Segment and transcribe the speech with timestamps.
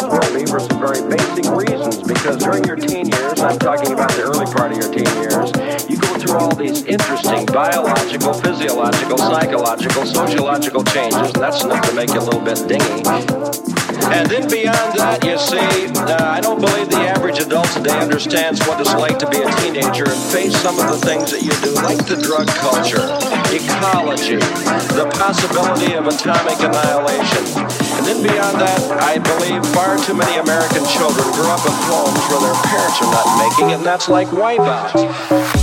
[0.00, 2.00] Me for some very basic reasons.
[2.02, 5.52] Because during your teen years, I'm talking about the early part of your teen years,
[5.90, 11.94] you go through all these interesting biological, physiological, psychological, sociological changes, and that's enough to
[11.94, 13.04] make you a little bit dingy.
[14.08, 18.64] And then beyond that, you see, uh, I don't believe the average adult today understands
[18.66, 21.52] what it's like to be a teenager and face some of the things that you
[21.60, 23.04] do, like the drug culture,
[23.52, 24.40] ecology,
[24.96, 31.24] the possibility of atomic annihilation then beyond that, I believe far too many American children
[31.32, 35.59] grow up in homes where their parents are not making it, and that's like wipeout.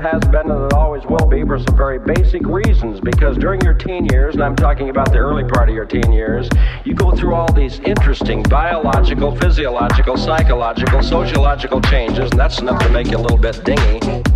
[0.00, 3.00] has been and it always will be for some very basic reasons.
[3.00, 6.12] Because during your teen years, and I'm talking about the early part of your teen
[6.12, 6.48] years,
[6.84, 12.88] you go through all these interesting biological, physiological, psychological, sociological changes, and that's enough to
[12.90, 14.29] make you a little bit dingy.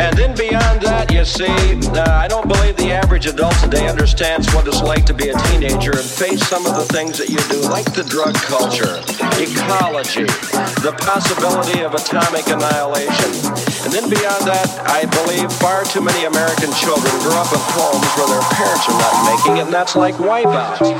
[0.00, 1.52] And then beyond that, you see,
[1.92, 5.36] uh, I don't believe the average adult today understands what it's like to be a
[5.52, 9.04] teenager and face some of the things that you do, like the drug culture,
[9.36, 10.24] ecology,
[10.80, 13.28] the possibility of atomic annihilation.
[13.84, 18.08] And then beyond that, I believe far too many American children grow up in homes
[18.16, 20.96] where their parents are not making it, and that's like wipeouts.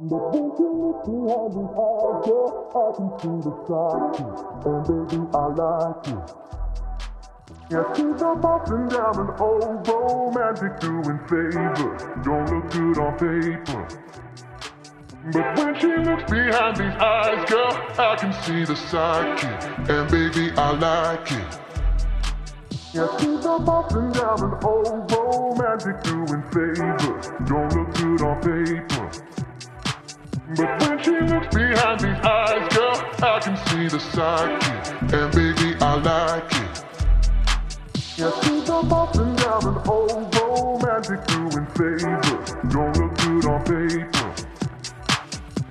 [0.00, 0.14] Girl,
[2.70, 4.14] I can see the side
[4.64, 6.26] And baby, I like it.
[7.68, 12.02] Yeah, she's up and down and old romantic doing favors.
[12.22, 13.88] Don't look good on paper.
[15.32, 19.88] But when she looks behind these eyes, girl, I can see the sidekick.
[19.90, 21.60] And baby, I like it.
[22.94, 27.32] Yeah, she's up and down and old romantic doing favors.
[27.46, 29.27] Don't look good on paper.
[30.56, 35.12] But when she looks behind these eyes, girl, I can see the sidekick.
[35.12, 36.84] And baby, I like it.
[38.16, 42.54] Yeah, she's up up and down and oh, romantic doing favors.
[42.72, 44.34] Don't look good on paper.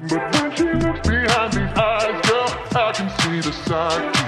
[0.10, 4.27] But when she looks behind these eyes, girl, I can see the sidekick.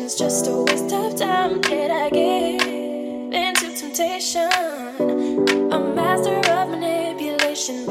[0.00, 1.60] Conversation's just a waste of time.
[1.60, 4.50] Did I give into temptation?
[5.72, 7.86] A master of manipulation,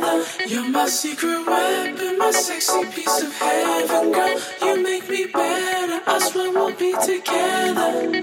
[0.00, 0.24] together.
[0.46, 4.40] You're my secret weapon, my sexy piece of heaven, girl.
[4.62, 6.00] You make me better.
[6.06, 8.20] I swear we'll be together.